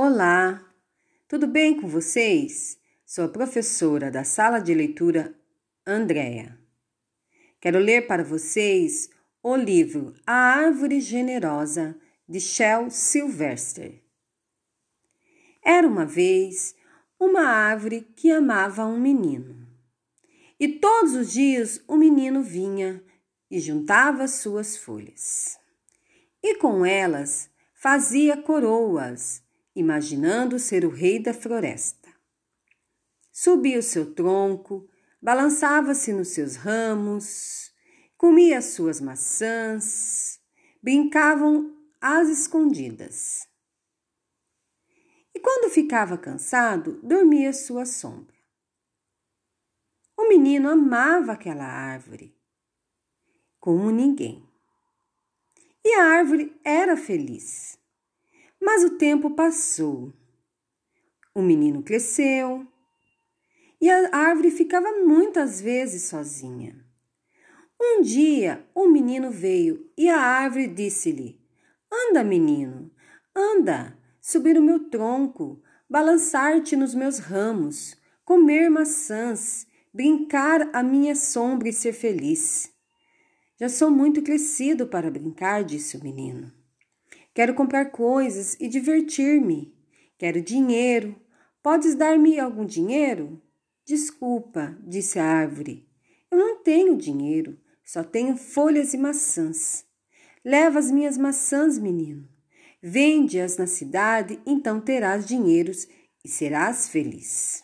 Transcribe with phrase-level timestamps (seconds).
[0.00, 0.64] Olá,
[1.26, 2.78] tudo bem com vocês?
[3.04, 5.34] Sou a professora da sala de leitura
[5.84, 6.56] Andréa.
[7.60, 9.10] Quero ler para vocês
[9.42, 11.98] o livro A Árvore Generosa
[12.28, 14.00] de Shel Sylvester.
[15.64, 16.76] Era uma vez
[17.18, 19.66] uma árvore que amava um menino.
[20.60, 23.02] E todos os dias o menino vinha
[23.50, 25.58] e juntava suas folhas.
[26.40, 29.42] E com elas fazia coroas,
[29.78, 32.08] imaginando ser o rei da floresta.
[33.32, 34.88] Subia o seu tronco,
[35.22, 37.72] balançava-se nos seus ramos,
[38.16, 40.40] comia as suas maçãs,
[40.82, 43.46] brincavam às escondidas.
[45.34, 48.36] E quando ficava cansado, dormia sua sombra.
[50.16, 52.38] O menino amava aquela árvore
[53.60, 54.48] como ninguém.
[55.84, 57.78] E a árvore era feliz.
[58.60, 60.12] Mas o tempo passou.
[61.34, 62.66] O menino cresceu
[63.80, 66.84] e a árvore ficava muitas vezes sozinha.
[67.80, 71.40] Um dia o menino veio e a árvore disse-lhe:
[71.92, 72.90] Anda, menino,
[73.34, 81.68] anda, subir o meu tronco, balançar-te nos meus ramos, comer maçãs, brincar à minha sombra
[81.68, 82.72] e ser feliz.
[83.60, 86.57] Já sou muito crescido para brincar, disse o menino.
[87.38, 89.72] Quero comprar coisas e divertir-me.
[90.18, 91.14] Quero dinheiro.
[91.62, 93.40] Podes dar-me algum dinheiro?
[93.86, 95.88] Desculpa, disse a árvore.
[96.32, 99.84] Eu não tenho dinheiro, só tenho folhas e maçãs.
[100.44, 102.28] Leva as minhas maçãs, menino.
[102.82, 105.86] Vende-as na cidade, então terás dinheiros
[106.24, 107.62] e serás feliz.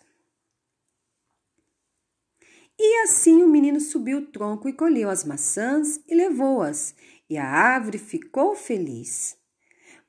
[2.78, 6.94] E assim o menino subiu o tronco e colheu as maçãs e levou-as,
[7.28, 9.36] e a árvore ficou feliz.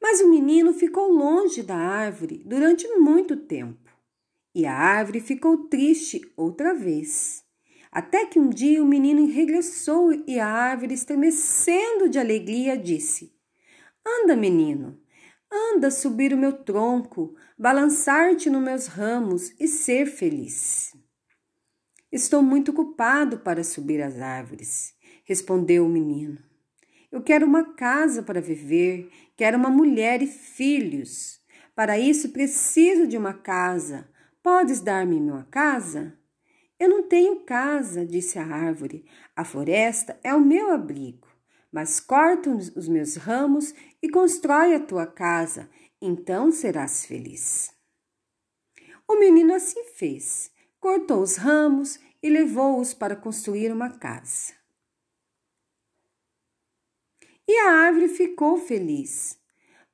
[0.08, 3.90] Mas o menino ficou longe da árvore durante muito tempo,
[4.54, 7.44] e a árvore ficou triste outra vez.
[7.92, 13.36] Até que um dia o menino regressou e a árvore, estremecendo de alegria, disse:
[14.06, 14.96] Anda, menino,
[15.52, 20.96] anda subir o meu tronco, balançar-te nos meus ramos e ser feliz.
[22.12, 26.38] Estou muito ocupado para subir as árvores, respondeu o menino.
[27.12, 31.40] Eu quero uma casa para viver, quero uma mulher e filhos.
[31.76, 34.10] Para isso preciso de uma casa.
[34.42, 36.18] Podes dar-me uma casa?
[36.80, 39.06] Eu não tenho casa, disse a árvore.
[39.36, 41.28] A floresta é o meu abrigo.
[41.72, 45.70] Mas corta os meus ramos e constrói a tua casa,
[46.02, 47.74] então serás feliz.
[49.08, 54.54] O menino assim fez cortou os ramos e levou-os para construir uma casa.
[57.48, 59.38] E a árvore ficou feliz.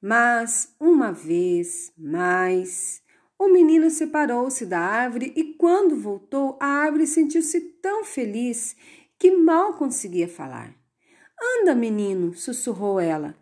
[0.02, 3.04] Mas, uma vez mais,
[3.38, 8.76] o menino separou-se da árvore e, quando voltou, a árvore sentiu-se tão feliz
[9.20, 10.74] que mal conseguia falar.
[11.60, 13.36] Anda, menino, sussurrou ela.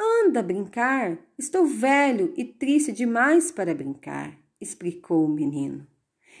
[0.00, 1.18] Anda brincar.
[1.38, 5.86] Estou velho e triste demais para brincar, explicou o menino.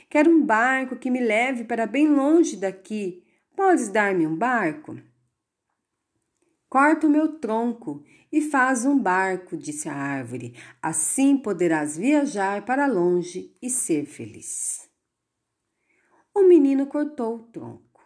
[0.08, 3.24] Quero um barco que me leve para bem longe daqui.
[3.54, 4.96] Podes dar-me um barco?
[6.72, 8.02] Corta o meu tronco
[8.32, 10.54] e faz um barco, disse a árvore.
[10.80, 14.88] Assim poderás viajar para longe e ser feliz.
[16.34, 18.02] O menino cortou o tronco,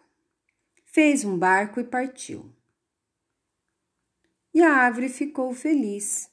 [0.84, 2.52] fez um barco e partiu.
[4.52, 6.28] E a árvore ficou feliz,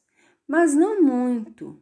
[0.48, 1.80] mas não muito.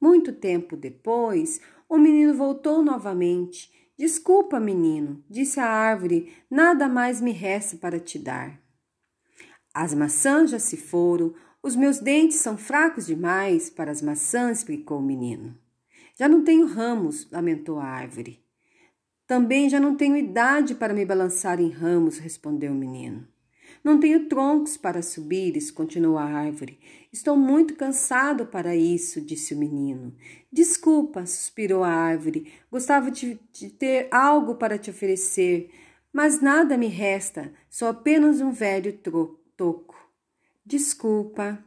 [0.00, 3.72] Muito tempo depois, o menino voltou novamente.
[3.96, 8.60] Desculpa, menino, disse a árvore, nada mais me resta para te dar.
[9.74, 14.98] As maçãs já se foram, os meus dentes são fracos demais para as maçãs, explicou
[14.98, 15.56] o menino.
[16.18, 18.44] Já não tenho ramos, lamentou a árvore.
[19.26, 23.26] Também já não tenho idade para me balançar em ramos, respondeu o menino.
[23.82, 26.78] Não tenho troncos para subires, continuou a árvore.
[27.12, 30.14] Estou muito cansado para isso, disse o menino.
[30.52, 32.52] Desculpa, suspirou a árvore.
[32.70, 35.70] Gostava de, de ter algo para te oferecer,
[36.12, 38.92] mas nada me resta, sou apenas um velho
[39.62, 39.94] toco.
[40.66, 41.64] Desculpa.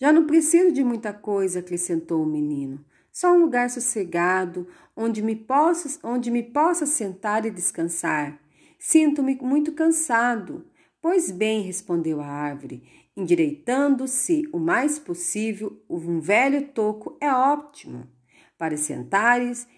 [0.00, 2.82] Já não preciso de muita coisa, acrescentou o menino.
[3.12, 8.40] Só um lugar sossegado, onde me possa, onde me possa sentar e descansar.
[8.78, 10.66] Sinto-me muito cansado.
[11.02, 12.82] Pois bem, respondeu a árvore,
[13.14, 18.08] endireitando-se o mais possível, um velho toco é ótimo
[18.56, 19.68] para sentares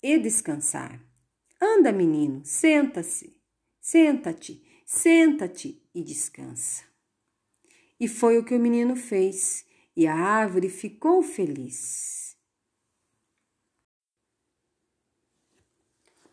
[0.00, 1.00] e descansar.
[1.60, 3.36] Anda, menino, senta-se,
[3.80, 4.62] senta-te,
[4.94, 6.84] senta-te e descansa.
[7.98, 12.36] E foi o que o menino fez, e a árvore ficou feliz.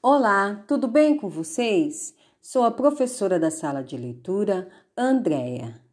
[0.01, 2.15] Olá, tudo bem com vocês?
[2.39, 5.83] Sou a professora da sala de leitura, Andréia.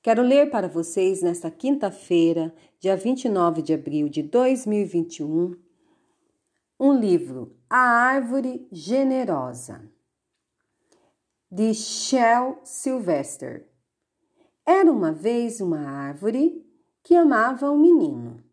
[0.00, 5.56] Quero ler para vocês nesta quinta-feira, dia 29 de abril de 2021,
[6.78, 9.90] um livro, A Árvore Generosa,
[11.50, 13.68] de Shel Sylvester.
[14.64, 16.64] Era uma vez uma árvore
[17.02, 18.44] que amava um menino.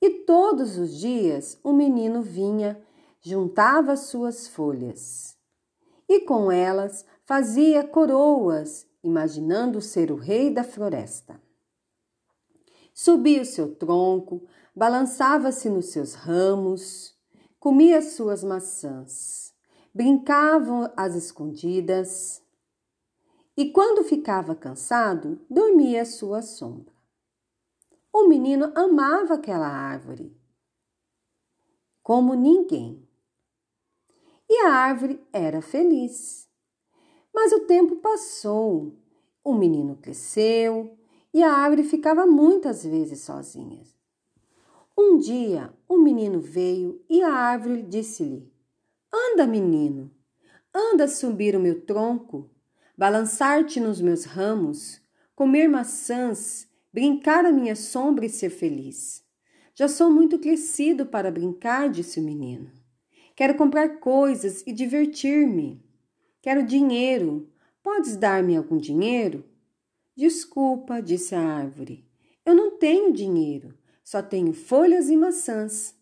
[0.00, 2.80] E todos os dias o menino vinha,
[3.20, 5.34] juntava suas folhas
[6.08, 11.40] e com elas fazia coroas, imaginando ser o rei da floresta.
[12.92, 17.14] Subia o seu tronco, balançava-se nos seus ramos,
[17.58, 19.53] comia suas maçãs,
[19.94, 22.42] brincavam às escondidas
[23.56, 26.92] e, quando ficava cansado, dormia à sua sombra.
[28.12, 30.36] O menino amava aquela árvore
[32.04, 33.08] como ninguém.
[34.48, 36.46] E a árvore era feliz.
[37.32, 38.94] Mas o tempo passou,
[39.42, 40.96] o menino cresceu
[41.32, 43.82] e a árvore ficava muitas vezes sozinha.
[44.96, 48.53] Um dia o menino veio e a árvore disse-lhe:
[49.16, 50.10] Anda, menino,
[50.74, 52.50] anda subir o meu tronco,
[52.98, 55.00] balançar-te nos meus ramos,
[55.36, 59.24] comer maçãs brincar à minha sombra e ser feliz.
[59.74, 62.70] Já sou muito crescido para brincar, disse o menino.
[63.34, 65.84] Quero comprar coisas e divertir-me.
[66.40, 67.52] Quero dinheiro.
[67.82, 69.44] Podes dar-me algum dinheiro?
[70.16, 72.08] Desculpa, disse a árvore.
[72.46, 75.96] Eu não tenho dinheiro, só tenho folhas e maçãs.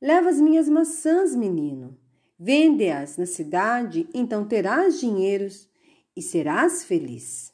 [0.00, 1.98] Leva as minhas maçãs, menino.
[2.38, 5.68] Vende-as na cidade, então terás dinheiros
[6.14, 7.52] e serás feliz.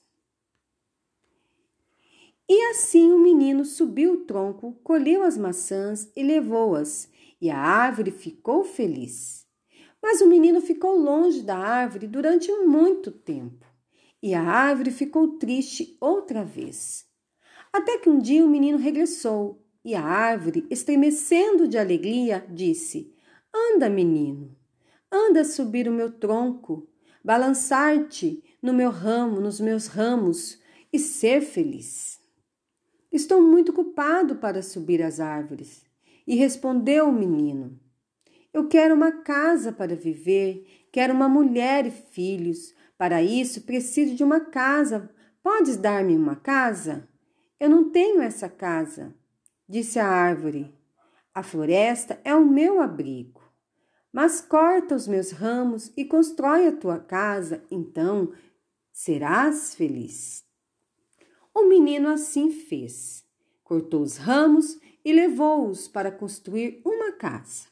[2.46, 7.08] E assim o menino subiu o tronco, colheu as maçãs e levou-as,
[7.40, 9.46] e a árvore ficou feliz.
[10.02, 13.64] Mas o menino ficou longe da árvore durante muito tempo,
[14.22, 17.06] e a árvore ficou triste outra vez.
[17.72, 23.14] Até que um dia o menino regressou, e a árvore, estremecendo de alegria, disse:
[23.54, 24.54] Anda, menino,
[25.14, 26.88] anda subir o meu tronco,
[27.22, 30.58] balançar-te no meu ramo, nos meus ramos,
[30.93, 32.20] e ser feliz.
[33.12, 35.84] Estou muito culpado para subir as árvores.
[36.26, 37.78] E respondeu o menino:
[38.52, 42.75] Eu quero uma casa para viver, quero uma mulher e filhos.
[42.99, 45.10] Para isso preciso de uma casa.
[45.43, 47.08] Podes dar-me uma casa?
[47.60, 49.14] Eu não tenho essa casa,
[49.69, 50.75] disse a árvore.
[51.32, 53.44] A floresta é o meu abrigo.
[54.14, 58.32] Mas corta os meus ramos e constrói a tua casa, então
[58.93, 60.44] serás feliz.
[61.52, 63.25] O menino assim fez.
[63.64, 67.66] Cortou os ramos e levou-os para construir uma casa.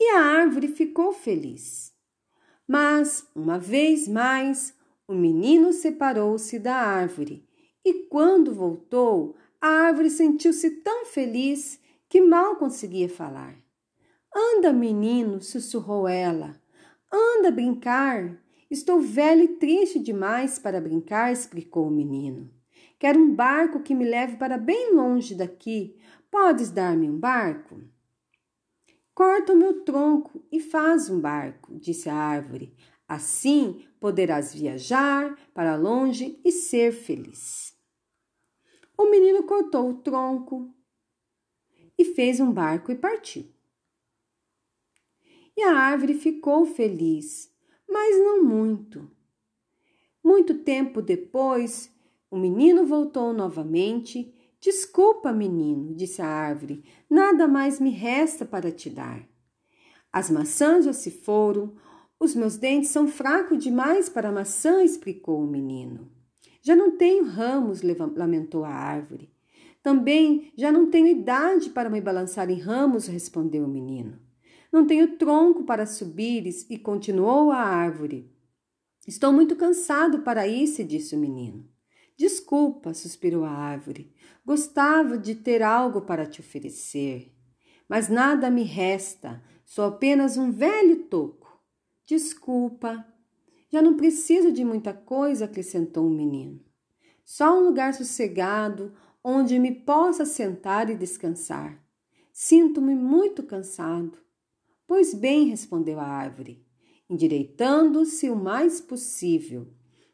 [0.00, 1.92] E a árvore ficou feliz.
[2.66, 4.74] Mas, uma vez mais,
[5.06, 7.46] o menino separou-se da árvore
[7.84, 11.78] e, quando voltou, a árvore sentiu-se tão feliz
[12.08, 13.63] que mal conseguia falar.
[14.34, 16.60] Anda, menino, sussurrou ela.
[17.12, 18.36] Anda brincar.
[18.68, 22.50] Estou velho e triste demais para brincar, explicou o menino.
[22.98, 25.96] Quero um barco que me leve para bem longe daqui.
[26.30, 27.80] Podes dar-me um barco?
[29.14, 32.74] Corta o meu tronco e faz um barco, disse a árvore.
[33.06, 37.78] Assim poderás viajar para longe e ser feliz.
[38.98, 40.74] O menino cortou o tronco
[41.96, 43.53] e fez um barco e partiu.
[45.56, 47.54] E a árvore ficou feliz
[47.94, 49.08] mas não muito.
[50.22, 51.88] Muito tempo depois,
[52.28, 54.34] o menino voltou novamente.
[54.60, 59.24] Desculpa, menino, disse a árvore, nada mais me resta para te dar.
[60.12, 61.76] As maçãs já se foram,
[62.18, 66.10] os meus dentes são fracos demais para maçã, explicou o menino.
[66.62, 69.30] Já não tenho ramos, lamentou a árvore.
[69.82, 74.23] Também já não tenho idade para me balançar em ramos, respondeu o menino.
[74.74, 78.28] Não tenho tronco para subires, e continuou a árvore.
[79.06, 81.64] Estou muito cansado para isso, disse o menino.
[82.16, 84.12] Desculpa, suspirou a árvore.
[84.44, 87.32] Gostava de ter algo para te oferecer.
[87.88, 91.56] Mas nada me resta, sou apenas um velho toco.
[92.04, 93.06] Desculpa.
[93.70, 96.60] Já não preciso de muita coisa, acrescentou o menino.
[97.24, 101.80] Só um lugar sossegado onde me possa sentar e descansar.
[102.32, 104.23] Sinto-me muito cansado.
[104.86, 106.64] Pois bem, respondeu a árvore,
[107.08, 109.66] endireitando-se o mais possível.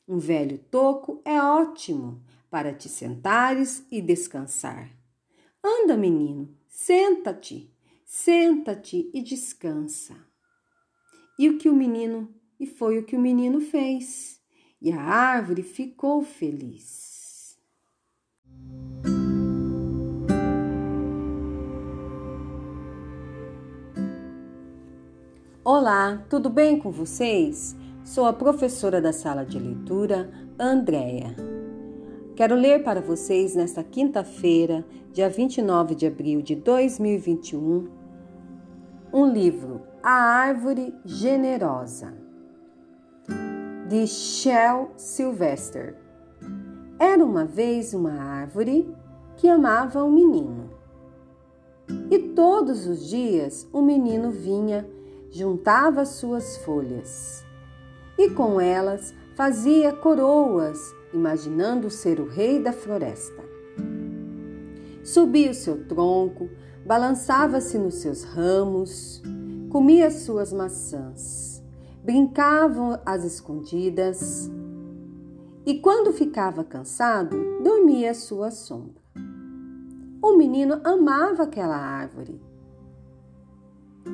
[0.06, 4.90] Um velho toco é ótimo para te sentares e descansar.
[5.62, 7.72] Anda, menino, senta-te,
[8.04, 10.16] senta-te e descansa.
[11.38, 14.40] E o que o menino, e foi o que o menino fez,
[14.80, 17.09] e a árvore ficou feliz.
[25.72, 27.76] Olá, tudo bem com vocês?
[28.02, 31.36] Sou a professora da sala de leitura, Andréia.
[32.34, 37.88] Quero ler para vocês nesta quinta-feira, dia 29 de abril de 2021,
[39.12, 42.14] um livro, A Árvore Generosa,
[43.88, 45.96] de Shel Sylvester.
[46.98, 48.92] Era uma vez uma árvore
[49.36, 50.68] que amava um menino.
[52.10, 54.84] E todos os dias o menino vinha,
[55.30, 57.44] juntava suas folhas
[58.18, 63.42] e com elas fazia coroas imaginando ser o rei da floresta.
[65.02, 66.50] Subia o seu tronco,
[66.84, 69.22] balançava-se nos seus ramos,
[69.70, 71.62] comia suas maçãs,
[72.04, 74.50] brincavam às escondidas
[75.64, 79.00] e, quando ficava cansado, dormia à sua sombra.
[80.22, 82.40] O menino amava aquela árvore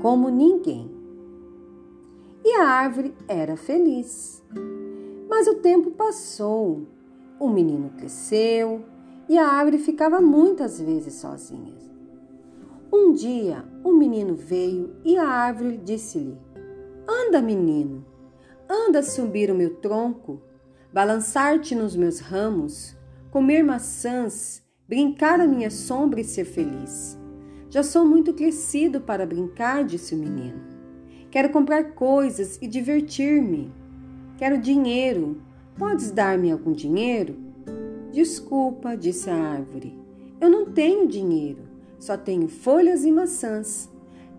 [0.01, 0.96] como ninguém.
[2.49, 4.41] E a árvore era feliz.
[5.29, 6.87] Mas o tempo passou,
[7.41, 8.85] o menino cresceu
[9.29, 11.75] e a árvore ficava muitas vezes sozinha.
[12.93, 16.39] Um dia o menino veio e a árvore disse-lhe:
[17.09, 18.07] Anda, menino,
[18.71, 20.41] anda subir o meu tronco,
[20.93, 22.97] balançar-te nos meus ramos,
[23.33, 27.19] comer maçãs, brincar à minha sombra e ser feliz.
[27.71, 30.76] Já sou muito crescido para brincar, disse o menino.
[31.37, 33.71] Quero comprar coisas e divertir-me.
[34.39, 35.43] Quero dinheiro.
[35.77, 37.37] Podes dar-me algum dinheiro?
[38.11, 39.93] Desculpa, disse a árvore.
[40.41, 41.59] Eu não tenho dinheiro.
[41.99, 43.87] Só tenho folhas e maçãs.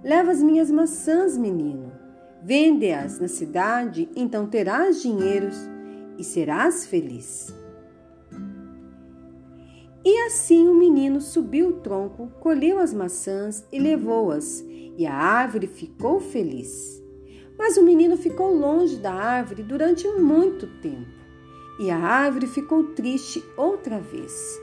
[0.04, 1.92] Leva as minhas maçãs, menino.
[2.42, 5.56] Vende-as na cidade, então terás dinheiros
[6.18, 7.54] e serás feliz.
[10.04, 14.66] E assim o menino subiu o tronco, colheu as maçãs e levou-as,
[14.98, 17.02] e a árvore ficou feliz.
[17.58, 21.18] Mas o menino ficou longe da árvore durante muito tempo
[21.80, 24.60] e a árvore ficou triste outra vez.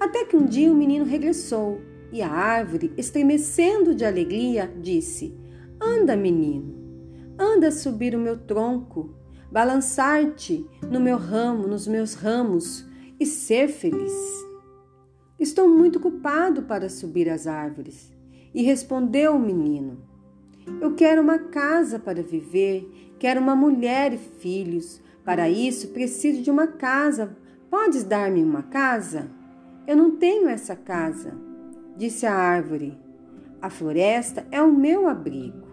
[0.00, 5.36] Até que um dia o menino regressou e a árvore, estremecendo de alegria, disse:
[5.80, 6.74] Anda, menino,
[7.38, 9.14] anda subir o meu tronco,
[9.50, 12.86] balançar-te no meu ramo, nos meus ramos
[13.20, 14.14] e ser feliz.
[15.38, 18.17] Estou muito culpado para subir as árvores.
[18.58, 19.98] E respondeu o menino:
[20.80, 25.00] eu quero uma casa para viver, quero uma mulher e filhos.
[25.24, 27.36] Para isso, preciso de uma casa.
[27.70, 29.30] Podes dar-me uma casa?
[29.86, 31.38] Eu não tenho essa casa,
[31.96, 32.98] disse a árvore.
[33.62, 35.68] A floresta é o meu abrigo.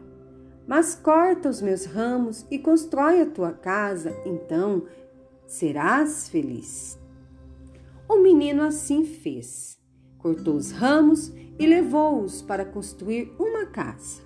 [0.68, 4.84] Mas corta os meus ramos e constrói a tua casa, então
[5.48, 7.00] serás feliz.
[8.08, 9.76] O menino assim fez.
[10.20, 14.26] Cortou os ramos e levou-os para construir uma casa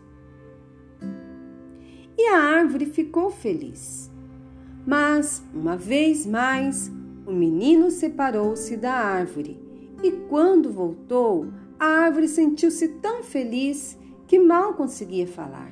[2.20, 4.12] e a árvore ficou feliz.
[4.86, 6.92] Mas, uma vez mais,
[7.26, 9.58] o menino separou-se da árvore
[10.04, 11.48] e, quando voltou,
[11.80, 15.72] a árvore sentiu-se tão feliz que mal conseguia falar.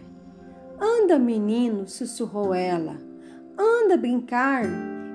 [0.79, 2.95] Anda, menino, sussurrou ela.
[3.59, 4.63] Anda brincar.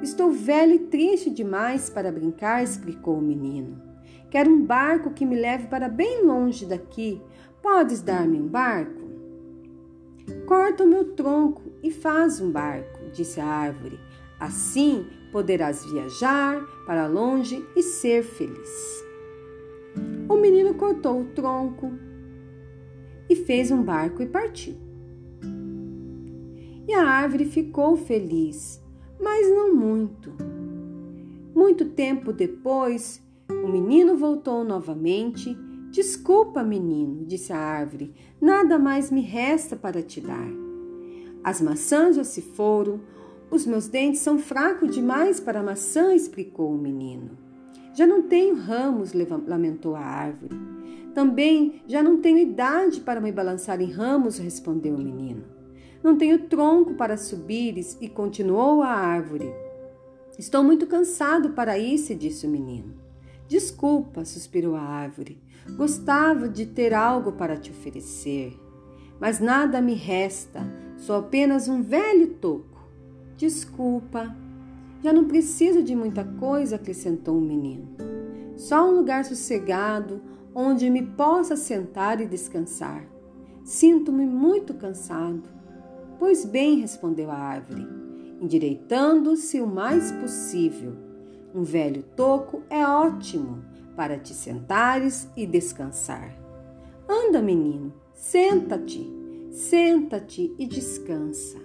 [0.03, 3.92] Estou velho e triste demais para brincar, explicou o menino.
[4.33, 7.21] Quero um barco que me leve para bem longe daqui.
[7.61, 9.03] Podes dar-me um barco?
[10.47, 14.01] Corta o meu tronco e faz um barco, disse a árvore.
[14.41, 19.05] Assim poderás viajar para longe e ser feliz.
[20.27, 21.93] O menino cortou o tronco
[23.29, 24.77] e fez um barco e partiu.
[26.89, 28.83] E a árvore ficou feliz,
[29.21, 30.33] mas não muito.
[31.55, 33.23] Muito tempo depois,
[33.65, 35.57] o menino voltou novamente
[35.93, 40.49] Desculpa, menino, disse a árvore, nada mais me resta para te dar.
[41.45, 42.99] As maçãs já se foram,
[43.51, 47.37] os meus dentes são fracos demais para maçã, explicou o menino.
[47.95, 49.13] Já não tenho ramos,
[49.47, 50.59] lamentou a árvore.
[51.13, 55.45] Também já não tenho idade para me balançar em ramos, respondeu o menino.
[56.03, 59.53] Não tenho tronco para subires, e continuou a árvore.
[60.39, 63.02] Estou muito cansado para isso, disse o menino.
[63.53, 65.39] Desculpa, suspirou a árvore.
[65.77, 68.59] Gostava de ter algo para te oferecer,
[69.21, 70.63] mas nada me resta,
[70.97, 72.89] sou apenas um velho toco.
[73.37, 74.35] Desculpa.
[75.03, 77.89] Já não preciso de muita coisa, acrescentou o menino.
[78.57, 80.23] Só um lugar sossegado
[80.55, 83.05] onde me possa sentar e descansar.
[83.65, 85.47] Sinto-me muito cansado.
[86.19, 87.87] Pois bem, respondeu a árvore,
[88.41, 90.97] endireitando-se o mais possível.
[91.55, 93.63] Um velho toco é ótimo
[93.95, 96.35] para te sentares e descansar.
[97.09, 99.07] Anda, menino, senta-te,
[99.51, 101.59] senta-te e descansa.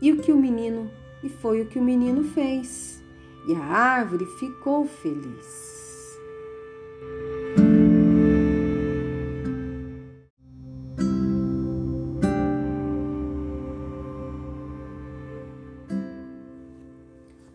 [0.00, 0.90] E o que o menino,
[1.22, 3.02] e foi o que o menino fez.
[3.48, 5.79] E a árvore ficou feliz.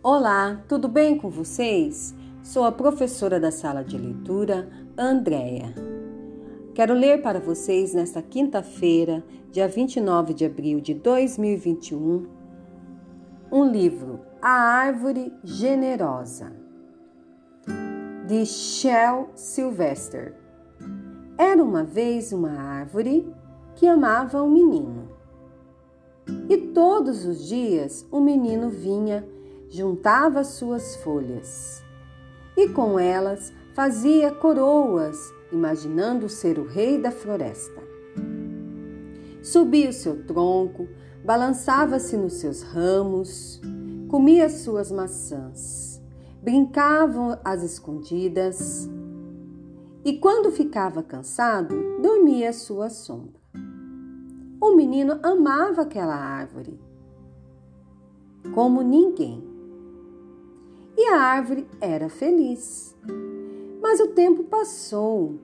[0.07, 2.13] Olá, tudo bem com vocês?
[2.43, 5.73] Sou a professora da sala de leitura, Andréia.
[6.75, 12.27] Quero ler para vocês nesta quinta-feira, dia 29 de abril de 2021,
[13.51, 16.53] um livro, A Árvore Generosa,
[18.27, 20.35] de Shel Sylvester.
[21.35, 23.27] Era uma vez uma árvore
[23.73, 25.09] que amava um menino.
[26.47, 29.27] E todos os dias o menino vinha,
[29.75, 31.83] juntava suas folhas
[32.55, 35.17] e com elas fazia coroas,
[35.51, 37.83] imaginando ser o rei da floresta.
[39.43, 40.87] Subia o seu tronco,
[41.25, 43.61] balançava-se nos seus ramos,
[44.07, 46.01] comia suas maçãs,
[46.41, 48.89] brincavam às escondidas
[50.05, 53.41] e, quando ficava cansado, dormia à sua sombra.
[54.61, 56.79] O menino amava aquela árvore
[58.53, 59.54] como ninguém.
[60.97, 62.95] E a árvore era feliz.
[63.81, 65.39] Mas o tempo passou,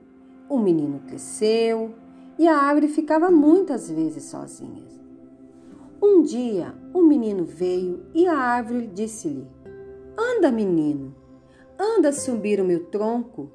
[0.48, 1.94] o menino cresceu
[2.38, 4.82] e a árvore ficava muitas vezes sozinha.
[6.02, 9.46] Um dia, o menino veio e a árvore disse-lhe:
[10.18, 11.14] Anda, menino,
[11.78, 13.52] anda subir o meu tronco,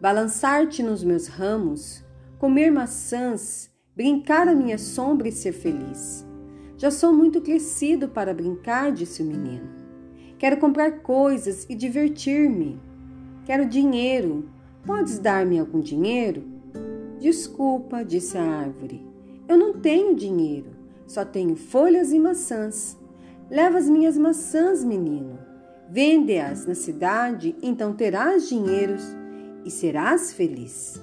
[0.00, 2.04] balançar-te nos meus ramos,
[2.38, 6.26] comer maçãs, brincar à minha sombra e ser feliz.
[6.78, 9.79] Já sou muito crescido para brincar, disse o menino.
[10.40, 12.80] Quero comprar coisas e divertir-me.
[13.44, 14.48] Quero dinheiro.
[14.86, 16.42] Podes dar-me algum dinheiro?
[17.18, 19.06] Desculpa, disse a árvore.
[19.46, 20.70] Eu não tenho dinheiro.
[21.06, 22.96] Só tenho folhas e maçãs.
[23.50, 25.38] Leva as minhas maçãs, menino.
[25.90, 28.96] Vende-as na cidade, então terás dinheiro
[29.62, 30.98] e serás feliz.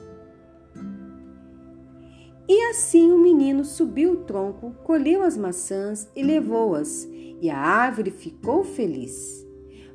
[2.50, 7.06] E assim o menino subiu o tronco, colheu as maçãs e levou-as,
[7.42, 9.46] e a árvore ficou feliz.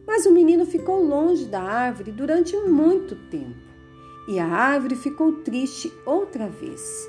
[0.06, 3.56] Mas o menino ficou longe da árvore durante muito tempo,
[4.28, 7.08] e a árvore ficou triste outra vez.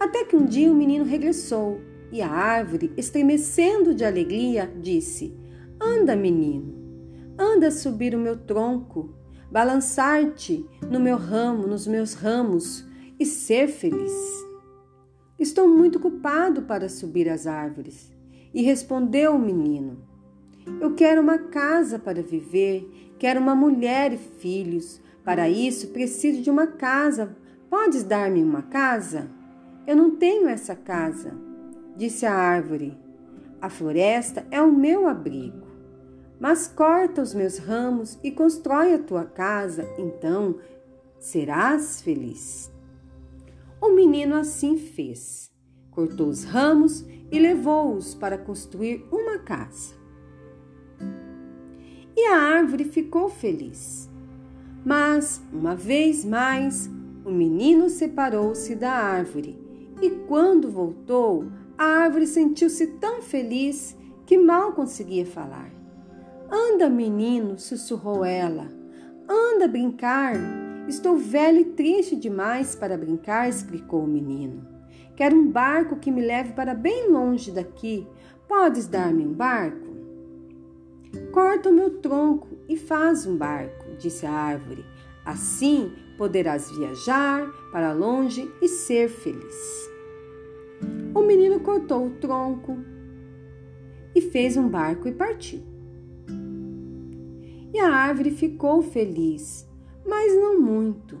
[0.00, 5.36] Até que um dia o menino regressou e a árvore, estremecendo de alegria, disse:
[5.80, 6.74] Anda, menino,
[7.38, 9.14] anda subir o meu tronco,
[9.52, 12.84] balançar-te no meu ramo, nos meus ramos
[13.20, 14.43] e ser feliz.
[15.38, 18.12] Estou muito culpado para subir as árvores.
[18.52, 19.98] E respondeu o menino:
[20.80, 25.02] Eu quero uma casa para viver, quero uma mulher e filhos.
[25.24, 27.36] Para isso preciso de uma casa.
[27.68, 29.30] Podes dar-me uma casa?
[29.86, 31.34] Eu não tenho essa casa.
[31.96, 32.96] Disse a árvore:
[33.60, 35.64] A floresta é o meu abrigo.
[36.38, 40.56] Mas corta os meus ramos e constrói a tua casa, então
[41.18, 42.73] serás feliz.
[43.84, 45.52] O menino assim fez.
[45.90, 49.94] Cortou os ramos e levou-os para construir uma casa.
[52.16, 54.08] E a árvore ficou feliz.
[54.82, 56.90] Mas, uma vez mais,
[57.26, 59.62] o menino separou-se da árvore
[60.00, 61.44] e, quando voltou,
[61.76, 63.94] a árvore sentiu-se tão feliz
[64.24, 65.70] que mal conseguia falar.
[66.50, 68.66] Anda, menino, sussurrou ela.
[69.28, 70.63] Anda brincar.
[70.86, 74.66] Estou velho e triste demais para brincar, explicou o menino.
[75.16, 78.06] Quero um barco que me leve para bem longe daqui.
[78.46, 79.94] Podes dar-me um barco?
[81.32, 84.84] Corta o meu tronco e faz um barco, disse a árvore.
[85.24, 89.88] Assim poderás viajar para longe e ser feliz.
[91.14, 92.76] O menino cortou o tronco
[94.14, 95.62] e fez um barco e partiu.
[97.72, 99.66] E a árvore ficou feliz,
[100.06, 101.18] mas não muito.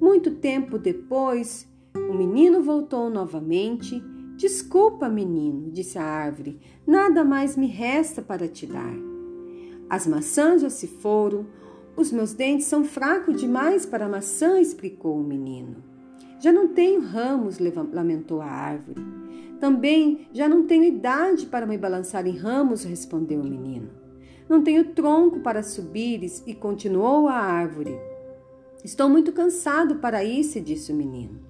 [0.00, 4.02] Muito tempo depois, o menino voltou novamente.
[4.36, 8.94] Desculpa, menino, disse a árvore, nada mais me resta para te dar.
[9.88, 11.46] As maçãs já se foram,
[11.96, 15.76] os meus dentes são fracos demais para a maçã, explicou o menino.
[16.40, 17.58] Já não tenho ramos,
[17.92, 19.00] lamentou a árvore.
[19.60, 24.03] Também já não tenho idade para me balançar em ramos, respondeu o menino.
[24.48, 27.98] Não tenho tronco para subires, e continuou a árvore.
[28.84, 31.40] Estou muito cansado para isso, disse o menino.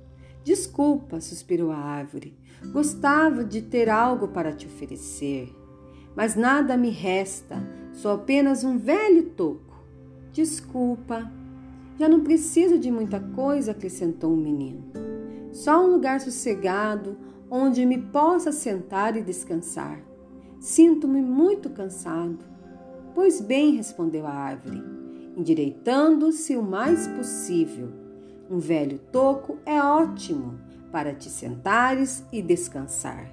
[0.44, 2.37] Desculpa, suspirou a árvore.
[2.72, 5.52] Gostava de ter algo para te oferecer.
[6.14, 7.61] Mas nada me resta,
[7.92, 9.74] sou apenas um velho toco.
[10.33, 11.30] Desculpa.
[11.98, 14.85] Já não preciso de muita coisa, acrescentou o menino.
[15.52, 17.16] Só um lugar sossegado
[17.50, 20.00] onde me possa sentar e descansar.
[20.59, 22.54] Sinto-me muito cansado.
[23.14, 24.83] Pois bem, respondeu a árvore,
[25.37, 27.88] endireitando-se o mais possível.
[28.50, 30.59] Um velho toco é ótimo
[30.90, 33.31] para te sentares e descansar.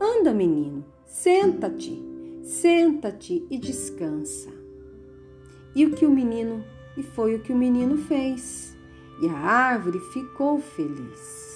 [0.00, 2.00] Anda, menino, senta-te,
[2.42, 4.50] senta-te e descansa.
[5.74, 6.64] E o que o menino,
[6.96, 8.76] e foi o que o menino fez.
[9.20, 11.49] E a árvore ficou feliz.